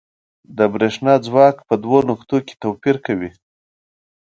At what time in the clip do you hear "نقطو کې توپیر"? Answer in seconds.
2.09-2.95